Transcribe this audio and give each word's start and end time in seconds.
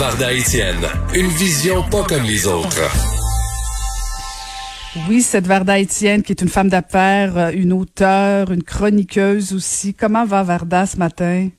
Varda 0.00 0.32
Etienne, 0.32 0.88
une 1.14 1.28
vision 1.28 1.82
pas 1.82 2.02
comme 2.08 2.24
les 2.24 2.48
autres. 2.48 2.88
Oui, 5.06 5.20
cette 5.20 5.46
Varda 5.46 5.78
Etienne, 5.78 6.22
qui 6.22 6.32
est 6.32 6.40
une 6.40 6.48
femme 6.48 6.70
d'affaires, 6.70 7.36
euh, 7.36 7.50
une 7.52 7.74
auteure, 7.74 8.50
une 8.50 8.62
chroniqueuse 8.62 9.52
aussi. 9.52 9.92
Comment 9.94 10.24
va 10.24 10.42
Varda 10.42 10.86
ce 10.86 10.96
matin? 10.96 11.50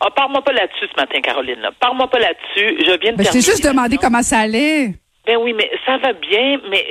Oh, 0.00 0.08
parle-moi 0.16 0.42
pas 0.42 0.52
là-dessus 0.52 0.88
ce 0.92 1.00
matin, 1.00 1.20
Caroline. 1.20 1.62
Parle-moi 1.78 2.10
pas 2.10 2.18
là-dessus. 2.18 2.74
Je 2.80 2.98
viens 3.00 3.12
de 3.12 3.18
ben, 3.18 3.24
Je 3.24 3.30
t'ai 3.30 3.40
juste 3.40 3.64
demandé 3.64 3.98
comment 3.98 4.22
ça 4.22 4.40
allait. 4.40 4.88
Ben 5.24 5.36
oui, 5.38 5.52
mais 5.52 5.70
ça 5.86 5.96
va 5.98 6.12
bien, 6.12 6.58
mais 6.68 6.84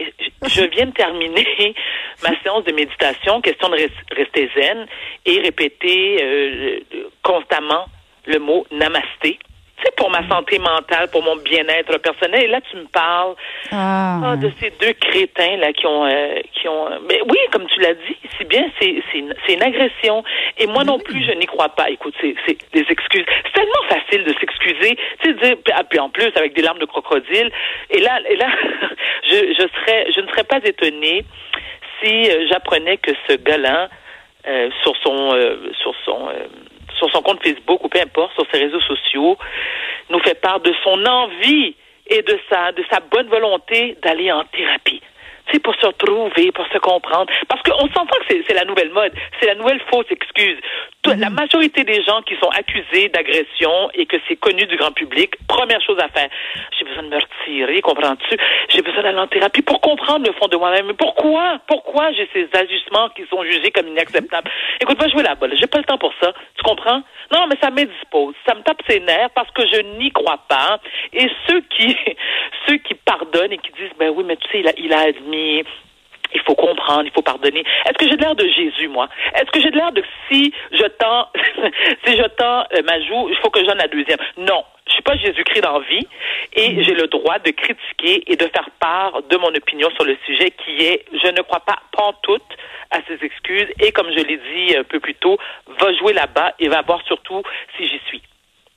je 0.47 0.63
viens 0.63 0.85
de 0.85 0.93
terminer 0.93 1.45
ma 2.23 2.39
séance 2.41 2.63
de 2.63 2.71
méditation, 2.71 3.41
question 3.41 3.67
de 3.67 3.89
rester 4.15 4.49
zen 4.55 4.85
et 5.25 5.41
répéter 5.41 6.23
euh, 6.23 6.79
constamment 7.21 7.83
le 8.27 8.39
mot 8.39 8.65
namasté 8.71 9.39
c'est 9.83 9.95
pour 9.95 10.09
ma 10.09 10.27
santé 10.29 10.57
mentale, 10.57 11.09
pour 11.11 11.21
mon 11.23 11.35
bien-être 11.35 11.97
personnel. 11.97 12.43
Et 12.43 12.47
là, 12.47 12.61
tu 12.69 12.77
me 12.77 12.85
parles 12.85 13.35
ah. 13.71 14.21
Ah, 14.23 14.35
de 14.37 14.51
ces 14.59 14.71
deux 14.71 14.93
crétins 14.93 15.57
là 15.57 15.73
qui 15.73 15.85
ont, 15.85 16.05
euh, 16.05 16.39
qui 16.53 16.67
ont. 16.67 16.89
Mais 17.09 17.19
oui, 17.29 17.37
comme 17.51 17.65
tu 17.67 17.79
l'as 17.81 17.93
dit, 17.93 18.17
c'est 18.37 18.47
bien, 18.47 18.65
c'est 18.79 19.01
c'est 19.11 19.53
une, 19.53 19.63
agression. 19.63 20.23
Et 20.57 20.67
moi 20.67 20.83
non 20.83 20.99
plus, 20.99 21.23
je 21.25 21.31
n'y 21.33 21.45
crois 21.45 21.69
pas. 21.69 21.89
Écoute, 21.89 22.13
c'est 22.21 22.35
c'est 22.45 22.57
des 22.73 22.85
excuses. 22.89 23.25
C'est 23.45 23.53
tellement 23.53 23.83
facile 23.89 24.23
de 24.23 24.33
s'excuser, 24.39 24.97
tu 25.21 25.29
sais, 25.29 25.33
dire, 25.33 25.57
ah, 25.73 25.83
puis 25.83 25.99
en 25.99 26.09
plus 26.09 26.31
avec 26.35 26.53
des 26.53 26.61
larmes 26.61 26.79
de 26.79 26.85
crocodile. 26.85 27.51
Et 27.89 27.99
là, 27.99 28.19
et 28.29 28.35
là, 28.37 28.47
je 29.29 29.35
je 29.35 29.67
serais, 29.79 30.07
je 30.15 30.21
ne 30.21 30.27
serais 30.27 30.43
pas 30.45 30.59
étonnée 30.63 31.25
si 32.01 32.29
euh, 32.29 32.47
j'apprenais 32.49 32.97
que 32.97 33.11
ce 33.27 33.35
gars-là, 33.35 33.89
euh, 34.47 34.69
sur 34.83 34.95
son, 34.97 35.31
sur 35.81 35.93
son 36.05 36.29
sur 36.97 37.09
son 37.11 37.21
compte 37.21 37.43
Facebook 37.43 37.83
ou 37.83 37.89
peu 37.89 37.99
importe, 37.99 38.33
sur 38.33 38.45
ses 38.51 38.59
réseaux 38.59 38.81
sociaux, 38.81 39.37
nous 40.09 40.19
fait 40.19 40.39
part 40.39 40.59
de 40.59 40.73
son 40.83 41.05
envie 41.05 41.75
et 42.07 42.21
de 42.21 42.39
sa, 42.49 42.71
de 42.71 42.83
sa 42.89 42.99
bonne 42.99 43.27
volonté 43.27 43.97
d'aller 44.03 44.31
en 44.31 44.43
thérapie 44.45 45.01
c'est 45.51 45.61
pour 45.61 45.75
se 45.75 45.85
retrouver, 45.85 46.51
pour 46.51 46.65
se 46.67 46.77
comprendre. 46.79 47.31
Parce 47.47 47.61
qu'on 47.61 47.87
s'entend 47.89 48.17
que 48.27 48.43
c'est 48.47 48.53
la 48.53 48.65
nouvelle 48.65 48.91
mode, 48.91 49.13
c'est 49.39 49.47
la 49.47 49.55
nouvelle 49.55 49.79
fausse 49.91 50.07
excuse. 50.09 50.57
La 51.13 51.29
mhm. 51.29 51.35
majorité 51.35 51.83
des 51.83 52.03
gens 52.03 52.21
qui 52.23 52.35
sont 52.41 52.49
accusés 52.49 53.09
d'agression 53.09 53.89
et 53.93 54.05
que 54.05 54.17
c'est 54.27 54.35
connu 54.35 54.65
du 54.65 54.75
grand 54.75 54.91
public, 54.91 55.35
première 55.47 55.81
chose 55.81 55.97
à 55.99 56.09
faire, 56.09 56.29
j'ai 56.77 56.85
besoin 56.85 57.03
de 57.03 57.09
me 57.09 57.19
retirer, 57.19 57.81
comprends-tu? 57.81 58.37
J'ai 58.69 58.81
besoin 58.81 59.03
d'aller 59.03 59.19
en 59.19 59.27
thérapie 59.27 59.61
pour 59.61 59.81
comprendre 59.81 60.25
le 60.25 60.33
fond 60.33 60.47
de 60.47 60.57
moi-même. 60.57 60.87
Mais 60.87 60.93
pourquoi? 60.93 61.59
Pourquoi 61.67 62.11
j'ai 62.13 62.27
ces 62.33 62.49
ajustements 62.57 63.09
qui 63.09 63.23
sont 63.29 63.43
jugés 63.43 63.71
comme 63.71 63.87
inacceptables? 63.87 64.49
Écoute, 64.81 64.99
va 64.99 65.07
jouer 65.07 65.23
la 65.23 65.35
balle. 65.35 65.55
J'ai 65.55 65.67
pas 65.67 65.77
le 65.77 65.83
temps 65.83 65.97
pour 65.97 66.13
ça. 66.21 66.33
Tu 66.55 66.63
comprends? 66.63 67.01
Non, 67.31 67.47
mais 67.47 67.57
ça 67.61 67.69
m'indispose. 67.69 68.35
Ça 68.47 68.55
me 68.55 68.61
tape 68.61 68.81
ses 68.89 68.99
nerfs 68.99 69.29
parce 69.35 69.51
que 69.51 69.63
je 69.67 69.81
n'y 69.99 70.11
crois 70.11 70.39
pas. 70.47 70.79
Et 71.13 71.27
ceux 71.47 71.61
qui, 71.61 71.95
ceux 72.67 72.77
qui 72.77 72.95
pardonnent 72.95 73.51
et 73.51 73.57
qui 73.57 73.71
disent, 73.73 73.93
ben 73.99 74.11
oui, 74.15 74.23
mais 74.25 74.37
tu 74.37 74.49
sais, 74.51 74.59
il 74.59 74.67
a, 74.67 74.73
il 74.77 74.93
a 74.93 74.99
admis 75.01 75.63
il 76.35 76.41
faut 76.41 76.55
comprendre, 76.55 77.03
il 77.05 77.11
faut 77.11 77.21
pardonner. 77.21 77.63
Est-ce 77.85 77.97
que 77.97 78.07
j'ai 78.09 78.17
de 78.17 78.21
l'air 78.21 78.35
de 78.35 78.47
Jésus, 78.47 78.87
moi? 78.89 79.07
Est-ce 79.33 79.49
que 79.51 79.61
j'ai 79.61 79.71
de 79.71 79.77
l'air 79.77 79.91
de 79.91 80.03
si 80.29 80.53
je 80.71 80.85
tends, 80.85 81.29
si 82.05 82.17
je 82.17 82.27
tends 82.37 82.65
euh, 82.73 82.81
ma 82.83 82.99
joue, 83.01 83.29
il 83.29 83.37
faut 83.41 83.49
que 83.49 83.63
j'en 83.65 83.75
la 83.75 83.87
deuxième? 83.87 84.19
Non. 84.37 84.63
Je 84.87 84.93
suis 84.93 85.01
pas 85.01 85.15
Jésus-Christ 85.17 85.61
dans 85.61 85.79
vie 85.79 86.07
et 86.53 86.69
mm-hmm. 86.69 86.83
j'ai 86.83 86.93
le 86.93 87.07
droit 87.07 87.39
de 87.39 87.49
critiquer 87.49 88.23
et 88.31 88.35
de 88.35 88.45
faire 88.45 88.69
part 88.79 89.23
de 89.23 89.37
mon 89.37 89.47
opinion 89.47 89.89
sur 89.95 90.03
le 90.03 90.15
sujet 90.27 90.51
qui 90.51 90.85
est, 90.85 91.05
je 91.11 91.27
ne 91.31 91.41
crois 91.41 91.61
pas 91.61 91.79
pantoute 91.91 92.43
à 92.91 92.99
ses 93.07 93.25
excuses 93.25 93.67
et 93.81 93.91
comme 93.91 94.11
je 94.11 94.23
l'ai 94.23 94.37
dit 94.37 94.77
un 94.77 94.83
peu 94.83 94.99
plus 94.99 95.15
tôt, 95.15 95.39
va 95.79 95.91
jouer 95.95 96.13
là-bas 96.13 96.53
et 96.59 96.67
va 96.67 96.83
voir 96.83 97.01
surtout 97.07 97.41
si 97.75 97.87
j'y 97.87 97.99
suis. 98.07 98.21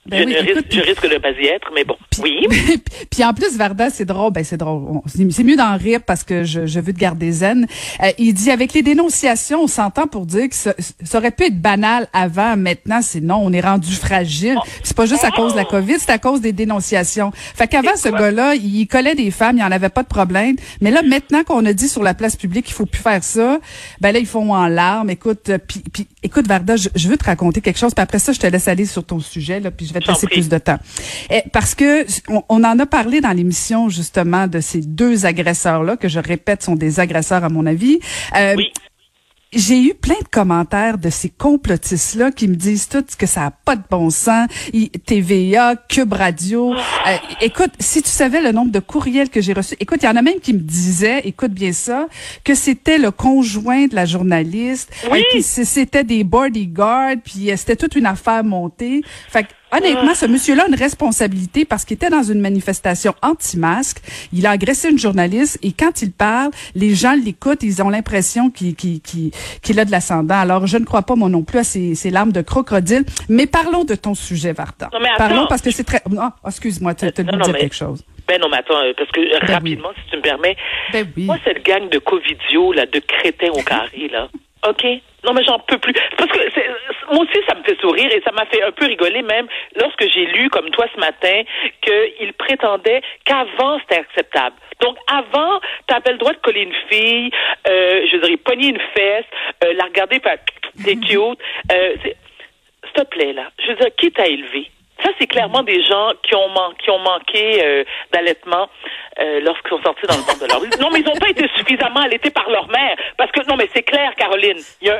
Ben 0.08 0.26
je, 0.28 0.80
risque, 0.80 1.08
de 1.08 1.18
pas 1.18 1.30
y 1.32 1.46
être, 1.46 1.70
mais 1.74 1.84
bon, 1.84 1.96
oui. 2.22 2.46
puis 3.10 3.24
en 3.24 3.34
plus, 3.34 3.56
Varda, 3.56 3.90
c'est 3.90 4.06
drôle, 4.06 4.32
ben 4.32 4.42
c'est 4.42 4.56
drôle. 4.56 5.00
C'est 5.06 5.44
mieux 5.44 5.56
d'en 5.56 5.76
rire 5.76 6.00
parce 6.06 6.24
que 6.24 6.44
je, 6.44 6.66
je 6.66 6.80
veux 6.80 6.94
te 6.94 6.98
garder 6.98 7.30
zen. 7.30 7.66
Euh, 8.02 8.10
il 8.18 8.32
dit, 8.32 8.50
avec 8.50 8.72
les 8.72 8.82
dénonciations, 8.82 9.62
on 9.62 9.66
s'entend 9.66 10.06
pour 10.06 10.24
dire 10.24 10.48
que 10.48 10.54
ça, 10.54 10.72
aurait 11.14 11.30
pu 11.30 11.44
être 11.44 11.60
banal 11.60 12.08
avant, 12.12 12.56
maintenant, 12.56 13.00
c'est 13.02 13.20
non, 13.20 13.40
on 13.42 13.52
est 13.52 13.60
rendu 13.60 13.92
fragile. 13.92 14.56
Oh. 14.56 14.66
C'est 14.82 14.96
pas 14.96 15.04
juste 15.04 15.24
à 15.24 15.30
cause 15.30 15.52
de 15.52 15.58
la 15.58 15.64
COVID, 15.64 15.96
c'est 15.98 16.10
à 16.10 16.18
cause 16.18 16.40
des 16.40 16.52
dénonciations. 16.52 17.30
Fait 17.34 17.68
qu'avant, 17.68 17.96
ce 17.96 18.08
gars-là, 18.08 18.54
il 18.54 18.86
collait 18.86 19.14
des 19.14 19.30
femmes, 19.30 19.58
il 19.58 19.62
en 19.62 19.70
avait 19.70 19.90
pas 19.90 20.02
de 20.02 20.08
problème. 20.08 20.56
Mais 20.80 20.90
là, 20.90 21.02
maintenant 21.02 21.44
qu'on 21.44 21.64
a 21.66 21.72
dit 21.74 21.88
sur 21.88 22.02
la 22.02 22.14
place 22.14 22.36
publique 22.36 22.66
qu'il 22.66 22.74
faut 22.74 22.86
plus 22.86 23.02
faire 23.02 23.22
ça, 23.22 23.58
ben 24.00 24.12
là, 24.12 24.18
ils 24.18 24.26
font 24.26 24.54
en 24.54 24.68
larmes. 24.68 25.10
Écoute, 25.10 25.50
euh, 25.50 25.58
puis, 25.58 25.82
puis 25.92 26.06
écoute, 26.22 26.46
Varda, 26.46 26.76
je, 26.76 26.88
je, 26.94 27.08
veux 27.08 27.16
te 27.16 27.24
raconter 27.24 27.60
quelque 27.60 27.78
chose, 27.78 27.94
puis 27.94 28.02
après 28.02 28.18
ça, 28.18 28.32
je 28.32 28.40
te 28.40 28.46
laisse 28.46 28.68
aller 28.68 28.86
sur 28.86 29.04
ton 29.04 29.20
sujet, 29.20 29.60
là, 29.60 29.70
puis 29.70 29.86
je 29.86 29.92
vais 29.92 29.97
te 30.00 30.06
passer 30.06 30.26
plus 30.26 30.48
de 30.48 30.58
temps. 30.58 30.78
Et 31.30 31.42
parce 31.52 31.74
que 31.74 32.06
on, 32.28 32.64
en 32.64 32.78
a 32.78 32.86
parlé 32.86 33.20
dans 33.20 33.32
l'émission 33.32 33.88
justement 33.88 34.46
de 34.46 34.60
ces 34.60 34.80
deux 34.80 35.26
agresseurs-là, 35.26 35.96
que 35.96 36.08
je 36.08 36.20
répète 36.20 36.62
sont 36.62 36.76
des 36.76 37.00
agresseurs 37.00 37.44
à 37.44 37.48
mon 37.48 37.66
avis. 37.66 37.98
Euh, 38.36 38.54
oui 38.56 38.72
j'ai 39.52 39.82
eu 39.82 39.94
plein 39.94 40.18
de 40.20 40.28
commentaires 40.30 40.98
de 40.98 41.08
ces 41.08 41.30
complotistes-là 41.30 42.32
qui 42.32 42.48
me 42.48 42.54
disent 42.54 42.88
tout 42.88 43.04
que 43.18 43.26
ça 43.26 43.46
a 43.46 43.50
pas 43.50 43.76
de 43.76 43.82
bon 43.90 44.10
sens. 44.10 44.48
TVA, 45.06 45.76
Cube 45.88 46.12
Radio. 46.12 46.74
Euh, 46.74 47.16
écoute, 47.40 47.70
si 47.78 48.02
tu 48.02 48.10
savais 48.10 48.42
le 48.42 48.52
nombre 48.52 48.70
de 48.70 48.78
courriels 48.78 49.30
que 49.30 49.40
j'ai 49.40 49.54
reçus, 49.54 49.76
écoute, 49.80 50.00
il 50.02 50.06
y 50.06 50.08
en 50.08 50.16
a 50.16 50.22
même 50.22 50.40
qui 50.40 50.52
me 50.52 50.58
disaient, 50.58 51.20
écoute 51.20 51.52
bien 51.52 51.72
ça, 51.72 52.08
que 52.44 52.54
c'était 52.54 52.98
le 52.98 53.10
conjoint 53.10 53.86
de 53.86 53.94
la 53.94 54.04
journaliste, 54.04 54.92
oui. 55.10 55.24
euh, 55.34 55.40
c'était 55.40 56.04
des 56.04 56.24
bodyguards, 56.24 57.16
puis 57.24 57.50
euh, 57.50 57.56
c'était 57.56 57.76
toute 57.76 57.96
une 57.96 58.06
affaire 58.06 58.44
montée. 58.44 59.02
Fait 59.30 59.44
que 59.44 59.48
Honnêtement, 59.72 60.14
ce 60.14 60.26
monsieur-là 60.26 60.64
a 60.64 60.68
une 60.68 60.74
responsabilité 60.74 61.64
parce 61.64 61.84
qu'il 61.84 61.94
était 61.96 62.10
dans 62.10 62.22
une 62.22 62.40
manifestation 62.40 63.14
anti-masque. 63.22 63.98
Il 64.32 64.46
a 64.46 64.50
agressé 64.50 64.90
une 64.90 64.98
journaliste 64.98 65.58
et 65.62 65.72
quand 65.72 66.02
il 66.02 66.12
parle, 66.12 66.50
les 66.74 66.94
gens 66.94 67.14
l'écoutent, 67.14 67.62
ils 67.62 67.82
ont 67.82 67.90
l'impression 67.90 68.50
qu'il 68.50 69.80
a 69.80 69.84
de 69.84 69.90
l'ascendant. 69.90 70.38
Alors, 70.40 70.66
je 70.66 70.78
ne 70.78 70.84
crois 70.84 71.02
pas, 71.02 71.14
moi 71.16 71.28
non 71.28 71.42
plus, 71.42 71.58
à 71.58 71.64
ces, 71.64 71.94
ces 71.94 72.10
larmes 72.10 72.32
de 72.32 72.40
crocodile. 72.40 73.04
Mais 73.28 73.46
parlons 73.46 73.84
de 73.84 73.94
ton 73.94 74.14
sujet, 74.14 74.52
Varda. 74.52 74.90
parlons 75.16 75.46
parce 75.48 75.62
que 75.62 75.70
c'est 75.70 75.84
très... 75.84 76.02
Non, 76.10 76.30
excuse-moi, 76.46 76.94
tu 76.94 77.06
as 77.06 77.10
dire 77.10 77.56
quelque 77.56 77.74
chose. 77.74 78.04
Ben 78.26 78.38
non, 78.38 78.48
mais 78.50 78.58
attends, 78.58 78.76
euh, 78.76 78.92
parce 78.94 79.10
que 79.10 79.20
euh, 79.20 79.38
ben 79.40 79.54
rapidement, 79.54 79.88
si 79.96 80.10
tu 80.10 80.16
me 80.18 80.22
permets, 80.22 80.54
ben 80.92 81.06
oui. 81.16 81.24
moi, 81.24 81.38
cette 81.44 81.64
gang 81.64 81.88
de 81.88 81.98
covidio, 81.98 82.72
là, 82.74 82.84
de 82.84 82.98
crétins 83.00 83.48
au 83.54 83.62
carré, 83.62 84.08
là, 84.12 84.28
OK? 84.68 84.84
Non, 85.24 85.32
mais 85.32 85.42
j'en 85.44 85.58
peux 85.58 85.78
plus. 85.78 85.94
Parce 86.16 86.30
que 86.30 86.38
moi 87.12 87.24
aussi, 87.24 87.44
ça 87.46 87.54
me 87.54 87.62
fait 87.62 87.78
sourire 87.80 88.10
et 88.12 88.20
ça 88.24 88.32
m'a 88.32 88.46
fait 88.46 88.62
un 88.62 88.72
peu 88.72 88.86
rigoler 88.86 89.22
même 89.22 89.46
lorsque 89.76 90.08
j'ai 90.12 90.26
lu, 90.26 90.48
comme 90.50 90.70
toi 90.70 90.86
ce 90.94 91.00
matin, 91.00 91.42
qu'il 91.82 92.32
prétendait 92.34 93.02
qu'avant, 93.24 93.78
c'était 93.80 94.00
acceptable. 94.00 94.56
Donc, 94.80 94.96
avant, 95.08 95.60
tu 95.88 95.94
avais 95.94 96.12
le 96.12 96.18
droit 96.18 96.32
de 96.32 96.38
coller 96.38 96.62
une 96.62 96.74
fille, 96.88 97.30
euh, 97.68 98.06
je 98.10 98.16
dirais, 98.18 98.36
pogner 98.36 98.68
une 98.68 98.80
fesse, 98.94 99.24
euh, 99.64 99.72
la 99.74 99.84
regarder, 99.84 100.20
t'es 100.20 100.96
cute. 101.06 101.38
Euh, 101.72 101.96
S'il 102.02 102.92
te 102.92 103.02
plaît, 103.04 103.32
là. 103.32 103.50
Je 103.62 103.68
veux 103.68 103.76
dire, 103.76 103.88
qui 103.96 104.10
t'a 104.12 104.26
élevé? 104.26 104.70
Ça, 105.02 105.10
c'est 105.18 105.28
clairement 105.28 105.62
des 105.62 105.82
gens 105.84 106.12
qui 106.24 106.34
ont, 106.34 106.50
qui 106.82 106.90
ont 106.90 106.98
manqué 106.98 107.62
euh, 107.62 107.84
d'allaitement 108.12 108.68
euh, 109.20 109.40
lorsqu'ils 109.40 109.70
sont 109.70 109.82
sortis 109.82 110.06
dans 110.08 110.16
le 110.16 110.22
monde 110.22 110.40
de 110.40 110.46
leur 110.46 110.60
vie. 110.60 110.70
Non, 110.80 110.90
mais 110.92 111.00
ils 111.00 111.04
n'ont 111.06 111.20
pas 111.20 111.30
été 111.30 111.48
suffisamment 111.56 112.00
allaités 112.00 112.30
par 112.30 112.50
leur 112.50 112.66
mère. 112.68 112.96
Parce 113.16 113.30
que, 113.30 113.46
non, 113.48 113.56
mais 113.56 113.68
c'est 113.72 113.84
clair, 113.84 114.12
Caroline. 114.16 114.58
Il 114.80 114.88
y 114.88 114.90
a... 114.90 114.98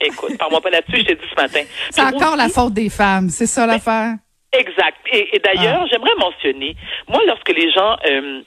Écoute, 0.00 0.38
parle-moi 0.38 0.60
pas 0.60 0.70
là-dessus, 0.70 0.98
je 0.98 1.06
t'ai 1.06 1.14
dit 1.16 1.26
ce 1.28 1.40
matin. 1.40 1.60
C'est 1.90 2.02
encore 2.02 2.36
la 2.36 2.48
faute 2.48 2.74
des 2.74 2.88
femmes, 2.88 3.28
c'est 3.28 3.46
ça 3.46 3.66
l'affaire? 3.66 4.14
Exact. 4.52 4.96
Et, 5.12 5.38
d'ailleurs, 5.44 5.82
ah. 5.82 5.86
j'aimerais 5.90 6.14
mentionner, 6.18 6.76
moi, 7.08 7.20
lorsque 7.26 7.50
les 7.50 7.70
gens... 7.72 7.96
Euh, 8.06 8.42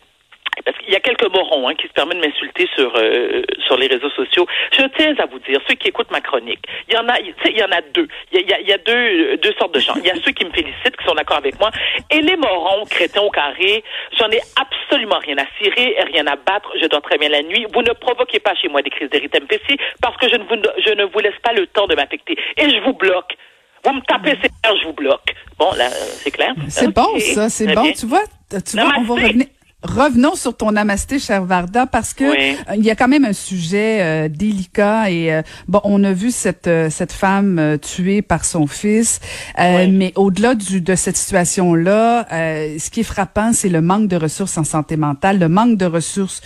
parce 0.66 0.78
qu'il 0.80 0.92
y 0.92 0.96
a 0.96 1.00
quelques 1.00 1.30
morons 1.32 1.68
hein, 1.68 1.76
qui 1.76 1.88
se 1.88 1.94
permettent 1.94 2.20
de 2.20 2.28
m'insulter 2.28 2.68
sur 2.76 2.92
euh, 2.96 3.44
sur 3.66 3.78
les 3.78 3.88
réseaux 3.88 4.10
sociaux. 4.12 4.46
Je 4.72 4.84
tiens 4.98 5.14
à 5.18 5.26
vous 5.26 5.40
dire, 5.40 5.60
ceux 5.68 5.76
qui 5.76 5.90
écoutent 5.90 6.12
ma 6.12 6.22
chronique, 6.22 6.60
il 6.88 6.96
y 6.96 6.98
en 6.98 7.08
a, 7.08 7.20
il 7.20 7.58
y 7.58 7.64
en 7.64 7.72
a 7.72 7.82
deux. 7.94 8.08
Il 8.32 8.42
y 8.42 8.54
a, 8.54 8.62
y 8.62 8.74
a, 8.74 8.78
deux 8.78 9.38
deux 9.38 9.54
sortes 9.60 9.74
de 9.74 9.80
gens. 9.80 9.94
Il 9.98 10.06
y 10.06 10.12
a 10.12 10.16
ceux 10.24 10.32
qui 10.32 10.46
me 10.46 10.52
félicitent, 10.52 10.98
qui 10.98 11.06
sont 11.06 11.16
d'accord 11.16 11.38
avec 11.38 11.60
moi, 11.60 11.72
et 12.10 12.22
les 12.22 12.36
morons, 12.36 12.86
crétins 12.90 13.22
au 13.22 13.30
carré. 13.30 13.84
J'en 14.18 14.30
ai 14.30 14.42
absolument 14.60 15.20
rien 15.20 15.38
à 15.38 15.46
cirer, 15.62 15.96
rien 16.14 16.28
à 16.28 16.36
battre. 16.36 16.72
Je 16.82 16.88
dors 16.88 17.02
très 17.02 17.18
bien 17.18 17.30
la 17.30 17.42
nuit. 17.42 17.66
Vous 17.74 17.82
ne 17.82 17.94
provoquez 17.94 18.40
pas 18.40 18.56
chez 18.56 18.68
moi 18.68 18.82
des 18.82 18.90
crises 18.90 19.10
d'érythème-PC 19.10 19.78
parce 20.02 20.18
que 20.18 20.30
je 20.30 20.36
ne 20.36 20.44
vous 20.44 20.56
je 20.86 20.94
ne 20.94 21.06
vous 21.06 21.20
laisse 21.20 21.40
pas 21.44 21.54
le 21.54 21.68
temps 21.68 21.88
de 21.88 21.96
m'affecter 21.96 22.38
et 22.58 22.70
je 22.70 22.80
vous 22.84 22.94
bloque. 22.94 23.36
Vous 23.84 23.94
me 23.94 24.02
tapez 24.02 24.38
ses 24.42 24.50
je 24.80 24.88
vous 24.88 24.94
bloque. 24.94 25.34
Bon, 25.58 25.72
là, 25.74 25.90
c'est 25.90 26.32
clair. 26.32 26.54
C'est 26.70 26.94
bon, 26.94 27.20
ça, 27.20 27.50
c'est 27.50 27.74
bon. 27.74 27.92
Tu 27.94 28.06
vois, 28.06 28.24
tu 28.50 28.78
vois, 28.78 28.94
on 28.98 29.04
va 29.04 29.14
revenir. 29.16 29.48
Revenons 29.84 30.36
sur 30.36 30.56
ton 30.56 30.74
namasté, 30.74 31.18
cher 31.18 31.44
Varda, 31.44 31.88
parce 31.88 32.14
que 32.14 32.24
euh, 32.24 32.76
il 32.76 32.84
y 32.84 32.92
a 32.92 32.96
quand 32.96 33.08
même 33.08 33.26
un 33.26 33.34
sujet 33.34 33.98
euh, 34.02 34.30
délicat 34.30 35.10
et 35.10 35.34
euh, 35.34 35.42
bon, 35.68 35.82
on 35.84 36.04
a 36.04 36.14
vu 36.14 36.30
cette 36.30 36.70
cette 36.92 37.12
femme 37.12 37.78
tuée 37.82 38.22
par 38.22 38.46
son 38.46 38.68
fils, 38.68 39.20
mais 39.58 40.14
au-delà 40.16 40.54
de 40.54 40.96
cette 40.96 41.18
situation-là, 41.18 42.28
ce 42.30 42.90
qui 42.92 43.00
est 43.00 43.04
frappant, 43.04 43.54
c'est 43.54 43.70
le 43.70 43.82
manque 43.82 44.08
de 44.08 44.16
ressources 44.16 44.58
en 44.58 44.64
santé 44.64 44.98
mentale, 44.98 45.40
le 45.40 45.50
manque 45.50 45.78
de 45.78 45.86
ressources 45.86 46.42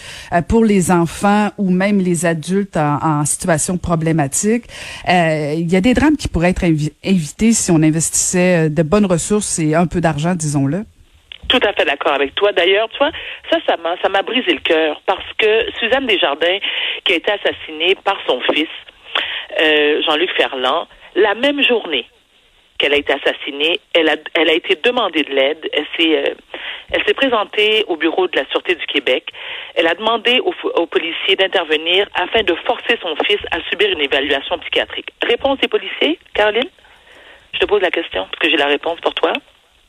pour 0.48 0.64
les 0.64 0.90
enfants 0.90 1.50
ou 1.58 1.70
même 1.70 2.00
les 2.00 2.26
adultes 2.26 2.78
en, 2.78 3.00
en 3.04 3.26
situation 3.26 3.78
problématique. 3.78 4.64
il 5.08 5.70
y 5.70 5.76
a 5.76 5.82
des 5.82 5.94
drames 5.94 6.16
qui 6.16 6.30
pourraient 6.30 6.52
être 6.52 6.64
évités 7.04 7.54
si 7.54 7.72
on 7.72 7.82
investissait 7.84 8.70
de 8.70 8.84
bonnes 8.84 9.06
ressources 9.06 9.60
et 9.60 9.76
un 9.76 9.88
peu 9.88 10.00
d'argent, 10.00 10.36
disons-le. 10.36 10.86
Tout 11.48 11.60
à 11.64 11.74
fait 11.74 11.86
d'accord 11.86 12.14
avec 12.14 12.36
toi. 12.36 12.52
D'ailleurs, 12.52 12.90
tu 12.90 12.98
vois, 12.98 13.12
ça, 13.52 13.58
ça 13.68 13.78
m'a, 13.78 13.96
ça 14.02 14.10
m'a 14.10 14.22
brisé 14.22 14.52
le 14.54 14.60
cœur 14.60 15.02
parce 15.06 15.26
que 15.38 15.72
Suzanne 15.80 16.06
Desjardins, 16.08 16.60
qui 17.04 17.14
a 17.14 17.16
été 17.18 17.32
assassinée 17.32 17.96
par 18.04 18.18
son 18.28 18.40
fils, 18.42 18.68
euh, 19.62 20.02
Jean-Luc 20.04 20.32
Ferland, 20.36 20.88
la 21.16 21.36
même 21.36 21.62
journée 21.62 22.06
qu'elle 22.78 22.94
a 22.94 22.98
été 22.98 23.14
assassinée, 23.14 23.80
elle 23.94 24.10
a, 24.10 24.18
elle 24.34 24.50
a 24.50 24.54
été 24.54 24.76
demandée 24.84 25.24
de 25.24 25.34
l'aide. 25.34 25.70
Elle 25.72 25.86
s'est, 25.98 26.18
euh, 26.18 26.34
elle 26.92 27.04
s'est 27.06 27.14
présentée 27.14 27.86
au 27.88 27.96
bureau 27.96 28.28
de 28.28 28.38
la 28.38 28.46
Sûreté 28.50 28.76
du 28.76 28.86
Québec. 28.86 29.30
Elle 29.76 29.88
a 29.88 29.96
demandé 29.96 30.42
aux, 30.42 30.54
aux 30.76 30.86
policiers 30.86 31.38
d'intervenir 31.38 32.08
afin 32.16 32.44
de 32.44 32.54
forcer 32.66 32.98
son 33.02 33.16
fils 33.26 33.40
à 33.52 33.62
subir 33.70 33.90
une 33.92 34.02
évaluation 34.02 34.58
psychiatrique. 34.60 35.08
Réponse 35.26 35.60
des 35.60 35.70
policiers, 35.70 36.20
Caroline? 36.34 36.70
Je 37.54 37.60
te 37.60 37.66
pose 37.66 37.82
la 37.82 37.92
question 37.92 38.26
parce 38.26 38.40
que 38.40 38.50
j'ai 38.50 38.58
la 38.58 38.68
réponse 38.68 39.00
pour 39.00 39.14
toi. 39.14 39.32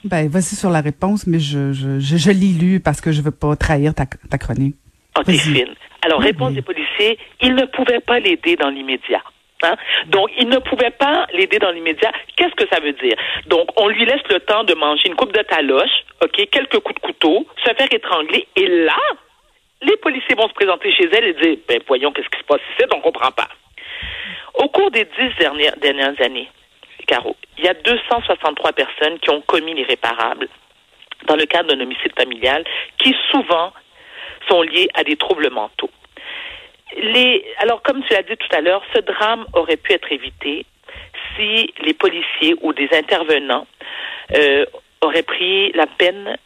Ben, 0.04 0.28
vas-y 0.28 0.54
sur 0.54 0.70
la 0.70 0.80
réponse, 0.80 1.26
mais 1.26 1.38
je, 1.38 1.72
je, 1.72 1.98
je, 1.98 2.16
je 2.16 2.30
l'ai 2.30 2.52
lu 2.52 2.80
parce 2.80 3.00
que 3.00 3.12
je 3.12 3.22
veux 3.22 3.30
pas 3.32 3.56
trahir 3.56 3.94
ta, 3.94 4.06
ta 4.06 4.38
chronique. 4.38 4.76
Oh, 5.18 5.22
t'es 5.24 5.32
fine. 5.32 5.74
Alors, 6.02 6.20
réponse 6.20 6.52
des 6.52 6.62
policiers, 6.62 7.18
ils 7.40 7.54
ne 7.54 7.64
pouvaient 7.64 8.00
pas 8.00 8.20
l'aider 8.20 8.54
dans 8.56 8.68
l'immédiat. 8.68 9.22
Hein? 9.62 9.74
Donc, 10.08 10.28
ils 10.38 10.48
ne 10.48 10.58
pouvaient 10.58 10.90
pas 10.90 11.26
l'aider 11.32 11.58
dans 11.58 11.70
l'immédiat. 11.70 12.12
Qu'est-ce 12.36 12.54
que 12.54 12.68
ça 12.70 12.78
veut 12.80 12.92
dire? 12.92 13.16
Donc, 13.46 13.68
on 13.80 13.88
lui 13.88 14.04
laisse 14.04 14.22
le 14.30 14.38
temps 14.40 14.64
de 14.64 14.74
manger 14.74 15.08
une 15.08 15.16
coupe 15.16 15.32
de 15.32 15.42
taloche, 15.42 16.04
OK, 16.22 16.48
quelques 16.50 16.78
coups 16.80 17.00
de 17.00 17.06
couteau, 17.06 17.46
se 17.64 17.74
faire 17.74 17.88
étrangler, 17.90 18.46
et 18.54 18.68
là, 18.84 18.98
les 19.82 19.96
policiers 19.96 20.34
vont 20.36 20.48
se 20.48 20.54
présenter 20.54 20.92
chez 20.92 21.08
elle 21.12 21.24
et 21.24 21.34
dire, 21.34 21.56
ben, 21.68 21.80
voyons 21.86 22.12
qu'est-ce 22.12 22.28
qui 22.28 22.38
se 22.38 22.44
passe 22.44 22.60
ici, 22.74 22.86
on 22.94 23.00
comprend 23.00 23.32
pas. 23.32 23.48
Au 24.54 24.68
cours 24.68 24.90
des 24.90 25.04
dix 25.04 25.34
dernières, 25.38 25.76
dernières 25.78 26.20
années, 26.20 26.48
Il 27.58 27.64
y 27.64 27.68
a 27.68 27.74
263 27.74 28.72
personnes 28.72 29.18
qui 29.20 29.30
ont 29.30 29.40
commis 29.42 29.74
l'irréparable 29.74 30.48
dans 31.26 31.36
le 31.36 31.46
cadre 31.46 31.74
d'un 31.74 31.80
homicide 31.80 32.12
familial 32.18 32.64
qui 32.98 33.14
souvent 33.30 33.72
sont 34.48 34.62
liés 34.62 34.88
à 34.94 35.04
des 35.04 35.16
troubles 35.16 35.50
mentaux. 35.50 35.90
Alors, 37.58 37.82
comme 37.82 38.02
tu 38.04 38.12
l'as 38.12 38.22
dit 38.22 38.36
tout 38.36 38.56
à 38.56 38.60
l'heure, 38.60 38.82
ce 38.94 39.00
drame 39.00 39.44
aurait 39.54 39.76
pu 39.76 39.92
être 39.92 40.10
évité 40.12 40.64
si 41.36 41.72
les 41.82 41.94
policiers 41.94 42.54
ou 42.60 42.72
des 42.72 42.88
intervenants 42.92 43.66
euh, 44.34 44.64
auraient 45.00 45.22
pris 45.22 45.72
la 45.72 45.86
peine 45.86 46.36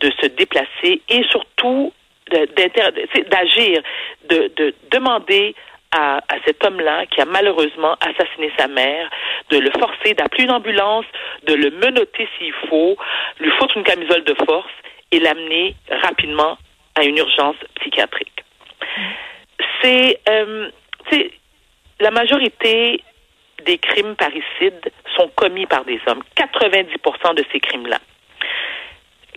de 0.00 0.10
se 0.20 0.26
déplacer 0.26 1.02
et 1.08 1.22
surtout 1.30 1.92
d'agir, 2.30 3.82
de, 4.28 4.50
de 4.56 4.74
demander 4.90 5.54
à, 5.94 6.20
cet 6.44 6.64
homme-là 6.64 7.06
qui 7.06 7.20
a 7.20 7.24
malheureusement 7.24 7.96
assassiné 8.00 8.50
sa 8.58 8.66
mère, 8.66 9.08
de 9.50 9.58
le 9.58 9.70
forcer 9.78 10.14
d'appeler 10.14 10.44
une 10.44 10.50
ambulance, 10.50 11.06
de 11.46 11.54
le 11.54 11.70
menotter 11.70 12.28
s'il 12.38 12.52
faut, 12.68 12.96
lui 13.40 13.50
foutre 13.52 13.76
une 13.76 13.84
camisole 13.84 14.24
de 14.24 14.34
force 14.44 14.72
et 15.12 15.20
l'amener 15.20 15.74
rapidement 16.02 16.58
à 16.96 17.04
une 17.04 17.18
urgence 17.18 17.56
psychiatrique. 17.80 18.44
C'est, 19.82 20.20
euh, 20.28 20.70
la 22.00 22.10
majorité 22.10 23.02
des 23.64 23.78
crimes 23.78 24.16
parricides 24.16 24.90
sont 25.16 25.30
commis 25.36 25.66
par 25.66 25.84
des 25.84 26.00
hommes. 26.06 26.22
90% 26.36 27.34
de 27.34 27.44
ces 27.52 27.60
crimes-là. 27.60 27.98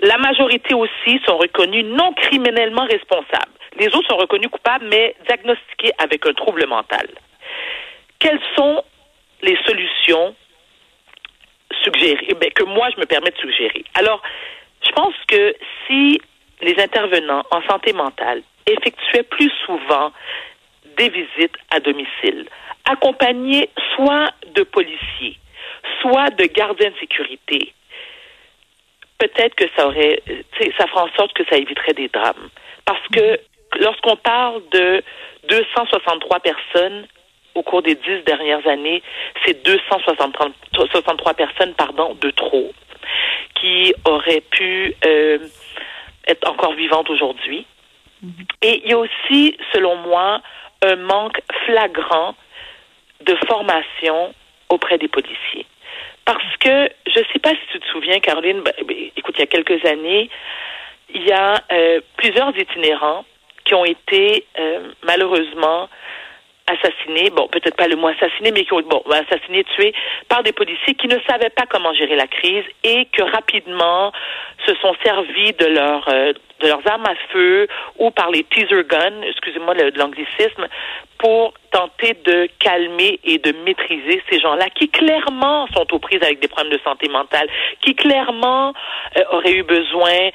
La 0.02 0.18
majorité 0.18 0.74
aussi 0.74 1.20
sont 1.26 1.38
reconnus 1.38 1.86
non 1.86 2.14
criminellement 2.14 2.86
responsables. 2.86 3.57
Les 3.80 3.88
autres 3.88 4.08
sont 4.10 4.18
reconnus 4.18 4.50
coupables, 4.50 4.88
mais 4.90 5.16
diagnostiqués 5.28 5.92
avec 6.00 6.26
un 6.26 6.34
trouble 6.34 6.66
mental. 6.68 7.08
Quelles 8.20 8.42
sont 8.56 8.84
les 9.42 9.58
solutions 9.66 10.36
suggérées, 11.84 12.34
ben, 12.40 12.52
que 12.52 12.64
moi 12.64 12.90
je 12.96 13.00
me 13.00 13.06
permets 13.06 13.30
de 13.30 13.38
suggérer? 13.38 13.86
Alors, 13.94 14.22
je 14.86 14.92
pense 14.92 15.14
que 15.28 15.56
si 15.86 16.20
les 16.62 16.80
intervenants 16.82 17.44
en 17.52 17.62
santé 17.64 17.94
mentale 17.94 18.42
effectuaient 18.66 19.24
plus 19.24 19.52
souvent 19.66 20.12
des 20.98 21.10
visites 21.10 21.56
à 21.70 21.80
domicile, 21.80 22.48
accompagnés 22.86 23.70
soit 23.96 24.32
de 24.56 24.64
policiers, 24.64 25.38
soit 26.02 26.30
de 26.32 26.46
gardiens 26.46 26.90
de 26.90 26.98
sécurité, 27.00 27.74
peut-être 29.20 29.56
que 29.56 29.66
ça 29.76 29.88
aurait, 29.88 30.22
ça 30.78 30.88
ferait 30.88 31.02
en 31.02 31.14
sorte 31.16 31.34
que 31.34 31.44
ça 31.46 31.58
éviterait 31.58 31.94
des 31.94 32.08
drames. 32.08 32.50
Parce 32.86 33.06
que 33.10 33.40
lorsqu'on 33.80 34.16
parle 34.16 34.62
de 34.72 35.04
263 35.48 36.40
personnes 36.40 37.08
au 37.56 37.64
cours 37.64 37.82
des 37.82 37.96
dix 37.96 38.24
dernières 38.26 38.66
années, 38.68 39.02
c'est 39.46 39.64
263 39.64 41.34
personnes, 41.34 41.74
pardon, 41.74 42.16
de 42.22 42.30
trop, 42.32 42.72
qui 43.56 43.94
auraient 44.06 44.44
pu 44.52 44.94
euh, 45.06 45.40
être 46.28 46.48
encore 46.48 46.74
vivantes 46.74 47.10
aujourd'hui. 47.10 47.66
Mm-hmm. 48.24 48.46
Et 48.62 48.82
il 48.84 48.92
y 48.92 48.94
a 48.94 48.98
aussi, 48.98 49.58
selon 49.74 49.96
moi, 49.96 50.42
un 50.84 50.96
manque 50.98 51.42
flagrant 51.66 52.36
de 53.22 53.36
formation 53.48 54.34
auprès 54.70 54.98
des 54.98 55.08
policiers. 55.08 55.66
Parce 56.26 56.58
que, 56.60 56.90
je 57.08 57.20
ne 57.20 57.26
sais 57.34 57.40
pas 57.40 57.52
si 57.52 57.72
tu 57.72 57.80
te 57.80 57.88
souviens, 57.88 58.20
Caroline, 58.20 58.62
ben, 58.62 58.74
ben, 58.86 58.98
écoute, 59.16 59.36
il 59.38 59.40
y 59.40 59.44
a 59.44 59.48
quelques 59.48 59.84
années, 59.86 60.30
il 61.14 61.24
y 61.24 61.32
a 61.32 61.64
euh, 61.72 62.02
plusieurs 62.18 62.56
itinérants 62.58 63.26
qui 63.68 63.76
ont 63.76 63.86
été 63.86 64.46
euh, 64.60 64.92
malheureusement 65.04 65.90
assassinés, 66.68 67.30
bon, 67.30 67.48
peut-être 67.48 67.78
pas 67.78 67.88
le 67.88 67.96
mot 67.96 68.08
assassiné, 68.08 68.52
mais 68.52 68.66
qui 68.66 68.74
ont 68.74 68.82
bon, 68.82 69.02
assassinés, 69.10 69.64
tués 69.76 69.94
par 70.28 70.44
des 70.44 70.52
policiers 70.52 70.96
qui 70.96 71.08
ne 71.08 71.18
savaient 71.30 71.50
pas 71.50 71.66
comment 71.70 71.94
gérer 71.94 72.16
la 72.16 72.28
crise 72.28 72.66
et 72.84 73.06
que 73.06 73.24
rapidement 73.24 74.12
se 74.66 74.76
sont 74.76 74.94
servis 75.04 75.54
de 75.54 75.66
euh, 75.66 76.34
de 76.60 76.68
leurs 76.68 76.86
armes 76.88 77.06
à 77.06 77.14
feu 77.32 77.68
ou 78.00 78.10
par 78.10 78.32
les 78.32 78.44
teaser 78.44 78.84
guns, 78.84 79.22
excusez-moi 79.22 79.76
de 79.76 79.98
l'anglicisme, 79.98 80.68
pour 81.20 81.54
tenter 81.72 82.16
de 82.26 82.50
calmer 82.60 83.20
et 83.24 83.38
de 83.38 83.52
maîtriser 83.64 84.24
ces 84.30 84.40
gens-là 84.40 84.66
qui 84.72 84.90
clairement 84.90 85.68
sont 85.68 85.86
aux 85.94 86.00
prises 86.00 86.24
avec 86.24 86.40
des 86.40 86.48
problèmes 86.48 86.74
de 86.74 86.80
santé 86.84 87.10
mentale, 87.10 87.48
qui 87.82 87.94
clairement 87.96 88.74
euh, 89.18 89.24
auraient 89.32 89.54
eu 89.54 89.64
besoin 89.64 90.32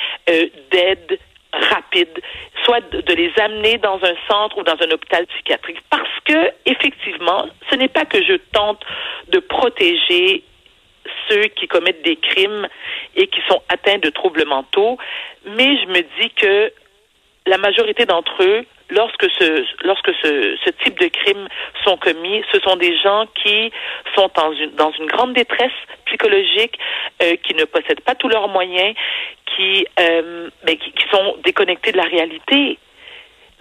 d'aide 0.70 1.18
rapide, 1.52 2.20
soit 2.64 2.80
de, 2.90 3.14
les 3.14 3.32
amener 3.38 3.78
dans 3.78 3.98
un 4.02 4.14
centre 4.28 4.58
ou 4.58 4.62
dans 4.62 4.76
un 4.80 4.90
hôpital 4.90 5.26
psychiatrique. 5.26 5.78
Parce 5.90 6.08
que, 6.24 6.52
effectivement, 6.66 7.46
ce 7.70 7.76
n'est 7.76 7.88
pas 7.88 8.04
que 8.04 8.22
je 8.22 8.34
tente 8.52 8.82
de 9.28 9.38
protéger 9.38 10.42
ceux 11.28 11.44
qui 11.44 11.66
commettent 11.68 12.02
des 12.02 12.16
crimes 12.16 12.68
et 13.16 13.26
qui 13.26 13.40
sont 13.48 13.62
atteints 13.68 13.98
de 13.98 14.10
troubles 14.10 14.46
mentaux, 14.46 14.98
mais 15.44 15.76
je 15.82 15.86
me 15.88 16.20
dis 16.20 16.30
que 16.30 16.72
la 17.46 17.58
majorité 17.58 18.06
d'entre 18.06 18.42
eux, 18.42 18.64
lorsque 18.90 19.30
ce 19.38 19.64
lorsque 19.84 20.12
ce, 20.22 20.70
type 20.84 20.98
de 20.98 21.08
crimes 21.08 21.48
sont 21.84 21.96
commis, 21.96 22.42
ce 22.52 22.60
sont 22.60 22.76
des 22.76 22.96
gens 22.98 23.26
qui 23.42 23.72
sont 24.16 24.30
dans 24.76 24.92
une 24.92 25.06
grande 25.06 25.34
détresse 25.34 25.72
psychologique, 26.06 26.78
euh, 27.22 27.36
qui 27.42 27.54
ne 27.54 27.64
possèdent 27.64 28.00
pas 28.00 28.14
tous 28.14 28.28
leurs 28.28 28.48
moyens, 28.48 28.94
qui 29.46 29.86
euh, 30.00 30.48
sont 31.10 31.36
déconnectés 31.44 31.92
de 31.92 31.98
la 31.98 32.04
réalité. 32.04 32.78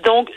Donc, 0.04 0.30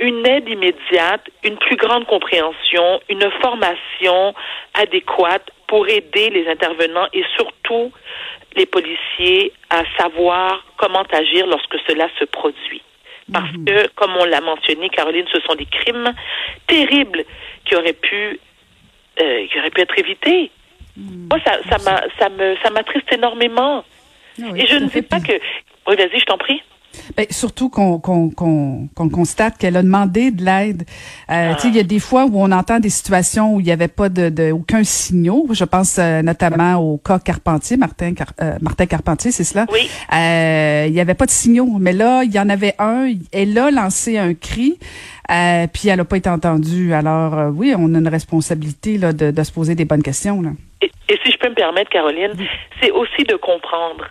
une 0.00 0.26
aide 0.26 0.48
immédiate, 0.48 1.22
une 1.42 1.56
plus 1.56 1.76
grande 1.76 2.06
compréhension, 2.06 3.00
une 3.08 3.30
formation 3.40 4.34
adéquate 4.74 5.50
pour 5.66 5.88
aider 5.88 6.28
les 6.30 6.46
intervenants 6.46 7.08
et 7.14 7.24
surtout 7.36 7.90
les 8.56 8.66
policiers 8.66 9.52
à 9.70 9.82
savoir 9.98 10.64
comment 10.76 11.04
agir 11.12 11.46
lorsque 11.46 11.76
cela 11.88 12.08
se 12.18 12.24
produit. 12.24 12.82
Parce 13.32 13.52
mhm. 13.52 13.64
que, 13.64 13.88
comme 13.94 14.16
on 14.16 14.24
l'a 14.24 14.40
mentionné, 14.40 14.88
Caroline, 14.88 15.26
ce 15.32 15.40
sont 15.40 15.54
des 15.54 15.66
crimes 15.66 16.12
terribles 16.66 17.24
qui 17.64 17.76
auraient 17.76 17.92
pu, 17.92 18.40
euh, 19.20 19.46
qui 19.46 19.58
auraient 19.58 19.70
pu 19.70 19.80
être 19.82 19.98
évités. 19.98 20.50
Mhm. 20.96 21.28
Moi, 21.30 21.38
ça, 21.44 21.58
ça 21.68 21.78
m'a, 21.84 22.02
ça 22.18 22.28
me, 22.28 22.56
ça 22.62 22.70
m'attriste 22.70 23.12
énormément. 23.12 23.84
Ah 24.40 24.46
et 24.56 24.66
je 24.66 24.76
ne 24.76 24.88
sais 24.88 25.02
pas 25.02 25.20
que. 25.20 25.32
Oui, 25.86 25.96
vas-y, 25.96 26.18
je 26.18 26.24
t'en 26.24 26.38
prie. 26.38 26.62
Ben, 27.16 27.26
surtout 27.30 27.68
qu'on 27.68 27.98
qu'on 27.98 28.30
qu'on 28.30 29.08
constate 29.08 29.56
qu'elle 29.56 29.76
a 29.76 29.82
demandé 29.82 30.30
de 30.30 30.44
l'aide. 30.44 30.84
Euh, 31.30 31.54
Il 31.64 31.76
y 31.76 31.80
a 31.80 31.82
des 31.82 32.00
fois 32.00 32.24
où 32.26 32.32
on 32.34 32.50
entend 32.52 32.80
des 32.80 32.90
situations 32.90 33.54
où 33.54 33.60
il 33.60 33.66
n'y 33.66 33.72
avait 33.72 33.88
pas 33.88 34.08
de, 34.08 34.28
de 34.28 34.50
aucun 34.52 34.84
signaux. 34.84 35.46
Je 35.50 35.64
pense 35.64 35.98
euh, 35.98 36.22
notamment 36.22 36.76
au 36.76 36.98
cas 36.98 37.18
Carpentier, 37.18 37.76
Martin 37.76 38.12
euh, 38.42 38.58
Martin 38.60 38.86
Carpentier, 38.86 39.30
c'est 39.30 39.44
cela. 39.44 39.66
Oui. 39.72 39.88
Euh, 40.12 40.84
il 40.88 40.92
n'y 40.92 41.00
avait 41.00 41.14
pas 41.14 41.26
de 41.26 41.30
signaux, 41.30 41.76
mais 41.78 41.92
là 41.92 42.24
il 42.24 42.32
y 42.34 42.38
en 42.40 42.48
avait 42.48 42.74
un. 42.78 43.12
Elle 43.32 43.58
a 43.58 43.70
lancé 43.70 44.18
un 44.18 44.34
cri. 44.34 44.78
puis 45.72 45.88
elle 45.88 45.98
n'a 45.98 46.04
pas 46.04 46.16
été 46.16 46.28
entendue. 46.30 46.92
Alors 46.94 47.50
oui, 47.54 47.74
on 47.76 47.94
a 47.94 47.98
une 47.98 48.08
responsabilité 48.08 48.98
là, 48.98 49.12
de, 49.12 49.30
de 49.30 49.42
se 49.42 49.52
poser 49.52 49.74
des 49.74 49.84
bonnes 49.84 50.02
questions. 50.02 50.42
Là. 50.42 50.50
Et, 50.82 50.90
et 51.08 51.18
si 51.24 51.32
je 51.32 51.38
peux 51.38 51.48
me 51.48 51.54
permettre, 51.54 51.90
Caroline, 51.90 52.32
c'est 52.80 52.90
aussi 52.90 53.24
de 53.24 53.34
comprendre 53.36 54.04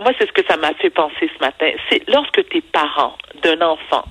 moi, 0.00 0.12
c'est 0.18 0.26
ce 0.26 0.32
que 0.32 0.44
ça 0.48 0.56
m'a 0.56 0.74
fait 0.74 0.90
penser 0.90 1.30
ce 1.34 1.44
matin. 1.44 1.70
C'est 1.88 2.08
lorsque 2.08 2.48
tes 2.48 2.60
parents 2.60 3.16
d'un 3.42 3.60
enfant 3.60 4.04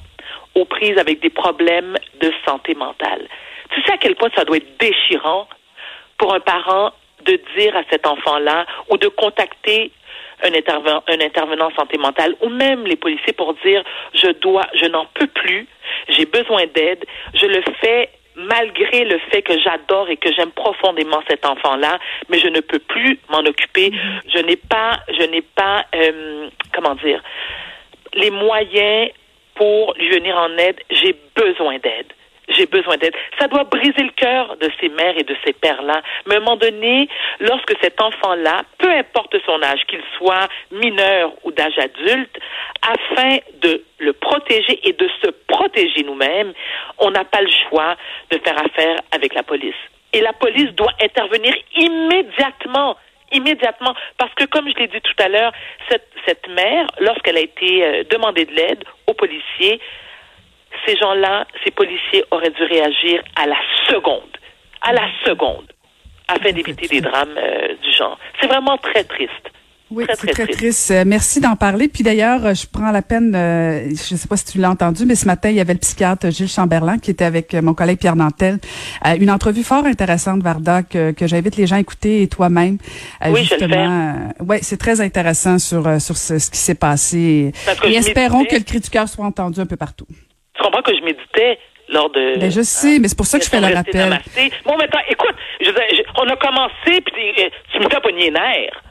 aux 0.55 0.65
prises 0.65 0.97
avec 0.97 1.19
des 1.21 1.29
problèmes 1.29 1.95
de 2.21 2.31
santé 2.45 2.75
mentale. 2.75 3.27
Tu 3.71 3.81
sais 3.83 3.93
à 3.93 3.97
quel 3.97 4.15
point 4.15 4.29
ça 4.35 4.45
doit 4.45 4.57
être 4.57 4.77
déchirant 4.79 5.47
pour 6.17 6.33
un 6.33 6.39
parent 6.39 6.91
de 7.25 7.39
dire 7.57 7.75
à 7.75 7.83
cet 7.89 8.07
enfant-là 8.07 8.65
ou 8.89 8.97
de 8.97 9.07
contacter 9.07 9.91
un 10.43 10.53
intervenant, 10.53 11.03
un 11.07 11.19
intervenant 11.19 11.69
santé 11.75 11.97
mentale 11.97 12.35
ou 12.41 12.49
même 12.49 12.85
les 12.85 12.95
policiers 12.95 13.33
pour 13.33 13.53
dire 13.65 13.83
je 14.13 14.31
dois, 14.39 14.65
je 14.73 14.85
n'en 14.85 15.05
peux 15.13 15.27
plus, 15.27 15.67
j'ai 16.07 16.25
besoin 16.25 16.65
d'aide, 16.67 17.05
je 17.33 17.45
le 17.45 17.61
fais 17.81 18.09
malgré 18.47 19.05
le 19.05 19.19
fait 19.31 19.41
que 19.41 19.57
j'adore 19.59 20.09
et 20.09 20.17
que 20.17 20.31
j'aime 20.33 20.51
profondément 20.51 21.21
cet 21.29 21.45
enfant-là, 21.45 21.99
mais 22.29 22.39
je 22.39 22.47
ne 22.47 22.59
peux 22.59 22.79
plus 22.79 23.19
m'en 23.29 23.39
occuper. 23.39 23.91
Je 24.33 24.39
n'ai 24.39 24.55
pas, 24.55 24.99
je 25.09 25.23
n'ai 25.23 25.41
pas, 25.41 25.85
euh, 25.95 26.49
comment 26.73 26.95
dire, 26.95 27.21
les 28.13 28.31
moyens 28.31 29.11
pour 29.55 29.93
lui 29.95 30.09
venir 30.09 30.37
en 30.37 30.57
aide. 30.57 30.79
J'ai 30.89 31.15
besoin 31.35 31.77
d'aide 31.79 32.13
j'ai 32.57 32.65
besoin 32.65 32.97
d'aide. 32.97 33.13
Ça 33.39 33.47
doit 33.47 33.63
briser 33.63 34.03
le 34.03 34.11
cœur 34.11 34.57
de 34.57 34.69
ces 34.79 34.89
mères 34.89 35.17
et 35.17 35.23
de 35.23 35.35
ces 35.45 35.53
pères-là. 35.53 36.01
Mais 36.25 36.35
à 36.35 36.37
un 36.37 36.41
moment 36.41 36.55
donné, 36.55 37.07
lorsque 37.39 37.73
cet 37.81 38.01
enfant-là, 38.01 38.61
peu 38.77 38.89
importe 38.89 39.35
son 39.45 39.61
âge, 39.61 39.81
qu'il 39.87 40.01
soit 40.17 40.47
mineur 40.71 41.31
ou 41.43 41.51
d'âge 41.51 41.77
adulte, 41.77 42.39
afin 42.81 43.37
de 43.61 43.83
le 43.99 44.13
protéger 44.13 44.79
et 44.87 44.93
de 44.93 45.09
se 45.21 45.29
protéger 45.47 46.03
nous-mêmes, 46.03 46.53
on 46.97 47.11
n'a 47.11 47.25
pas 47.25 47.41
le 47.41 47.51
choix 47.69 47.95
de 48.31 48.37
faire 48.39 48.57
affaire 48.57 48.97
avec 49.11 49.33
la 49.33 49.43
police. 49.43 49.75
Et 50.13 50.21
la 50.21 50.33
police 50.33 50.71
doit 50.71 50.93
intervenir 51.01 51.53
immédiatement 51.75 52.97
immédiatement 53.31 53.93
parce 54.17 54.33
que 54.33 54.45
comme 54.45 54.67
je 54.69 54.75
l'ai 54.75 54.87
dit 54.87 55.01
tout 55.01 55.23
à 55.23 55.27
l'heure, 55.27 55.51
cette, 55.89 56.07
cette 56.25 56.47
mère, 56.47 56.87
lorsqu'elle 56.99 57.37
a 57.37 57.41
été 57.41 57.85
euh, 57.85 58.03
demandée 58.09 58.45
de 58.45 58.53
l'aide 58.53 58.83
aux 59.07 59.13
policiers, 59.13 59.79
ces 60.85 60.97
gens-là, 60.97 61.45
ces 61.63 61.71
policiers 61.71 62.23
auraient 62.31 62.51
dû 62.51 62.63
réagir 62.63 63.23
à 63.35 63.45
la 63.45 63.57
seconde, 63.87 64.37
à 64.81 64.93
la 64.93 65.07
seconde, 65.25 65.71
afin 66.27 66.51
d'éviter 66.51 66.87
des 66.87 67.01
drames 67.01 67.37
euh, 67.37 67.75
du 67.81 67.91
genre. 67.91 68.17
C'est 68.39 68.47
vraiment 68.47 68.77
très 68.77 69.03
triste. 69.03 69.51
Oui, 69.91 70.05
c'est 70.19 70.31
très, 70.31 70.47
triste. 70.47 70.91
Euh, 70.91 71.03
merci 71.05 71.39
d'en 71.39 71.55
parler. 71.55 71.87
Puis 71.87 72.03
d'ailleurs, 72.03 72.45
euh, 72.45 72.53
je 72.53 72.65
prends 72.71 72.91
la 72.91 73.01
peine, 73.01 73.31
je 73.33 74.13
ne 74.13 74.17
sais 74.17 74.27
pas 74.27 74.37
si 74.37 74.45
tu 74.45 74.57
l'as 74.59 74.69
entendu, 74.69 75.05
mais 75.05 75.15
ce 75.15 75.25
matin, 75.25 75.49
il 75.49 75.55
y 75.55 75.59
avait 75.59 75.73
le 75.73 75.79
psychiatre 75.79 76.29
Gilles 76.29 76.49
Chamberlain 76.49 76.99
qui 76.99 77.11
était 77.11 77.25
avec 77.25 77.53
mon 77.53 77.73
collègue 77.73 77.99
Pierre 77.99 78.15
Nantel. 78.15 78.59
une 79.19 79.31
entrevue 79.31 79.63
fort 79.63 79.85
intéressante, 79.85 80.41
Varda, 80.41 80.83
que, 80.83 81.11
que 81.11 81.27
j'invite 81.27 81.55
les 81.55 81.67
gens 81.67 81.77
à 81.77 81.79
écouter 81.79 82.21
et 82.21 82.27
toi-même. 82.27 82.77
oui, 83.29 83.41
justement. 83.43 84.29
Je 84.39 84.45
ouais, 84.45 84.59
c'est 84.61 84.77
très 84.77 85.01
intéressant 85.01 85.59
sur 85.59 86.01
sur 86.01 86.17
ce, 86.17 86.39
ce 86.39 86.51
qui 86.51 86.57
s'est 86.57 86.75
passé. 86.75 87.51
et 87.83 87.93
espérons 87.93 88.45
que 88.45 88.55
le 88.55 88.63
cri 88.63 88.79
du 88.79 88.89
cœur 88.89 89.07
soit 89.07 89.25
entendu 89.25 89.59
un 89.59 89.65
peu 89.65 89.77
partout. 89.77 90.07
Tu 90.55 90.63
comprends 90.63 90.81
que 90.81 90.95
je 90.95 91.03
méditais 91.03 91.57
lors 91.89 92.09
de. 92.11 92.39
Ben, 92.39 92.51
je 92.51 92.61
sais, 92.61 92.99
mais 92.99 93.07
c'est 93.07 93.17
pour 93.17 93.25
ça 93.25 93.39
que 93.39 93.45
je 93.45 93.49
fais 93.49 93.61
le 93.61 93.73
rappel. 93.73 94.19
Bon, 94.65 94.77
maintenant, 94.77 94.99
écoute, 95.09 95.35
je, 95.61 95.69
on 96.17 96.27
a 96.27 96.35
commencé, 96.35 97.01
puis 97.01 97.43
euh, 97.43 97.49
tu 97.71 97.79
me 97.79 97.89
fais 97.89 97.99
pogner 98.01 98.25
les 98.25 98.31
nerfs. 98.31 98.83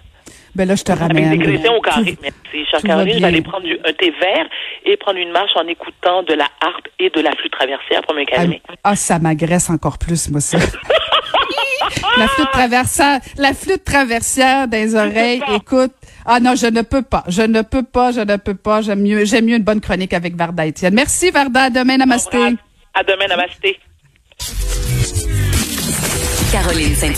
Ben 0.58 0.66
là, 0.66 0.74
je 0.74 0.82
te 0.82 0.90
ramène. 0.90 1.28
Avec 1.28 1.40
des 1.40 1.68
au 1.68 1.80
carré. 1.80 2.18
Merci, 2.20 2.68
chère 2.68 2.82
Caroline. 2.82 3.14
Je 3.14 3.20
vais 3.20 3.26
aller 3.26 3.42
prendre 3.42 3.64
un 3.68 3.92
thé 3.92 4.10
vert 4.10 4.44
et 4.84 4.96
prendre 4.96 5.20
une 5.20 5.30
marche 5.30 5.52
en 5.54 5.64
écoutant 5.68 6.24
de 6.24 6.34
la 6.34 6.46
harpe 6.60 6.88
et 6.98 7.10
de 7.10 7.20
la 7.20 7.30
flûte 7.36 7.52
traversière 7.52 8.02
pour 8.02 8.16
me 8.16 8.24
calmer. 8.24 8.60
Ah, 8.68 8.74
ah, 8.82 8.96
ça 8.96 9.20
m'agresse 9.20 9.70
encore 9.70 9.98
plus, 9.98 10.28
moi, 10.30 10.40
ça. 10.40 10.58
la 12.18 12.26
flûte 12.26 12.50
traversière, 12.50 13.20
la 13.36 13.54
flûte 13.54 13.84
traversière 13.84 14.66
des 14.66 14.96
oreilles, 14.96 15.44
écoute. 15.54 15.92
Ah 16.26 16.40
non, 16.40 16.56
je 16.56 16.66
ne 16.66 16.82
peux 16.82 17.02
pas. 17.02 17.22
Je 17.28 17.42
ne 17.42 17.62
peux 17.62 17.84
pas, 17.84 18.10
je 18.10 18.20
ne 18.20 18.36
peux 18.36 18.56
pas. 18.56 18.82
J'aime 18.82 19.02
mieux, 19.02 19.24
j'aime 19.26 19.44
mieux 19.44 19.56
une 19.58 19.62
bonne 19.62 19.80
chronique 19.80 20.12
avec 20.12 20.34
Varda 20.34 20.66
Étienne. 20.66 20.94
Merci 20.94 21.30
Varda. 21.30 21.62
À 21.62 21.70
demain, 21.70 21.98
namasté. 21.98 22.56
À 22.94 23.04
demain, 23.04 23.28
namasté. 23.28 23.78
Caroline 26.50 26.94
Saint 26.96 27.12